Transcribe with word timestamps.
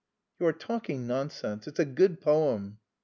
"You 0.39 0.47
are 0.47 0.51
talking 0.53 1.05
nonsense; 1.05 1.67
it's 1.67 1.77
a 1.79 1.85
good 1.85 2.21
poem." 2.21 2.79